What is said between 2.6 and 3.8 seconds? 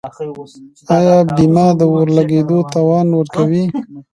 تاوان ورکوي؟